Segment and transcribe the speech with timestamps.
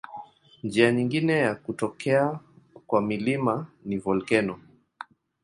[0.63, 2.39] Njia nyingine ya kutokea
[2.87, 4.59] kwa milima ni volkeno.